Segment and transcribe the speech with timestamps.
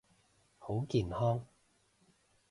[0.57, 1.45] 好健康！